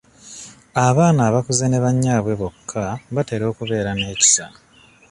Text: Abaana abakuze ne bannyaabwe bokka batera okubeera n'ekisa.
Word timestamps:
Abaana 0.87 1.21
abakuze 1.29 1.63
ne 1.67 1.79
bannyaabwe 1.83 2.33
bokka 2.41 2.83
batera 3.15 3.43
okubeera 3.51 3.91
n'ekisa. 3.95 4.45